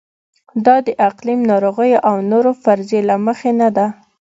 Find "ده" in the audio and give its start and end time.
3.75-3.87